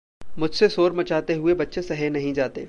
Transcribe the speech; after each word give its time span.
मुझसे 0.39 0.69
शोर 0.69 0.91
मचाते 0.91 1.33
हुए 1.33 1.53
बच्चे 1.53 1.81
सहे 1.81 2.09
नहीं 2.09 2.33
जाते। 2.33 2.59